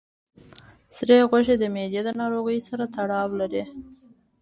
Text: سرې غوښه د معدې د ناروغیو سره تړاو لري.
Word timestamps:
سرې 0.95 1.19
غوښه 1.29 1.55
د 1.59 1.63
معدې 1.75 2.01
د 2.05 2.09
ناروغیو 2.19 2.65
سره 2.69 2.83
تړاو 2.95 3.29
لري. 3.39 3.63